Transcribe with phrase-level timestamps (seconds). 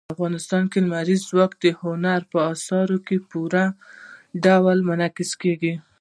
[0.15, 3.65] افغانستان کې لمریز ځواک د هنر په اثارو کې په پوره
[4.45, 5.73] ډول منعکس کېږي.